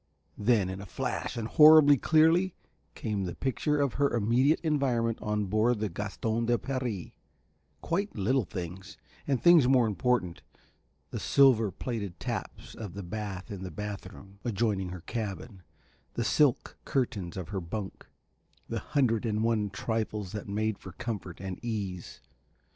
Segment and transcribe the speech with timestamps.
[0.39, 2.55] Then, in a flash and horribly clearly,
[2.95, 7.11] came the picture of her immediate environment on board the Gaston de Paris,
[7.81, 10.41] quite little things and things more important:
[11.11, 15.61] the silver plated taps of the bath in the bath room, adjoining her cabin,
[16.15, 18.07] the silk curtains of her bunk,
[18.67, 22.21] the hundred and one trifles that made for comfort and ease.